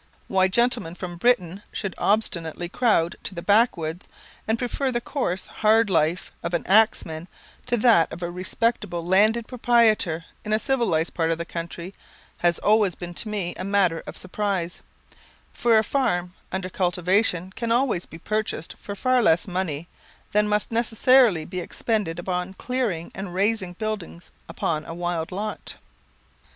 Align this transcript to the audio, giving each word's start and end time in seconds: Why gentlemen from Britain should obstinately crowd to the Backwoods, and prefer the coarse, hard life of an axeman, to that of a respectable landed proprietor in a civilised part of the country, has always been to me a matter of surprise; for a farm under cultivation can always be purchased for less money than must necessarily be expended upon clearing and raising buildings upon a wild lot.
Why 0.27 0.47
gentlemen 0.47 0.95
from 0.95 1.15
Britain 1.17 1.61
should 1.71 1.93
obstinately 1.99 2.67
crowd 2.67 3.17
to 3.21 3.35
the 3.35 3.43
Backwoods, 3.43 4.07
and 4.47 4.57
prefer 4.57 4.91
the 4.91 4.99
coarse, 4.99 5.45
hard 5.45 5.91
life 5.91 6.31
of 6.41 6.55
an 6.55 6.65
axeman, 6.65 7.27
to 7.67 7.77
that 7.77 8.11
of 8.11 8.23
a 8.23 8.31
respectable 8.31 9.05
landed 9.05 9.47
proprietor 9.47 10.25
in 10.43 10.53
a 10.53 10.59
civilised 10.59 11.13
part 11.13 11.29
of 11.29 11.37
the 11.37 11.45
country, 11.45 11.93
has 12.37 12.57
always 12.57 12.95
been 12.95 13.13
to 13.13 13.29
me 13.29 13.53
a 13.57 13.63
matter 13.63 14.01
of 14.07 14.17
surprise; 14.17 14.81
for 15.53 15.77
a 15.77 15.83
farm 15.83 16.33
under 16.51 16.67
cultivation 16.67 17.51
can 17.55 17.71
always 17.71 18.07
be 18.07 18.17
purchased 18.17 18.73
for 18.81 18.95
less 19.21 19.47
money 19.47 19.87
than 20.31 20.47
must 20.49 20.71
necessarily 20.71 21.45
be 21.45 21.59
expended 21.59 22.17
upon 22.17 22.55
clearing 22.55 23.11
and 23.13 23.35
raising 23.35 23.73
buildings 23.73 24.31
upon 24.49 24.83
a 24.83 24.95
wild 24.95 25.31
lot. 25.31 25.75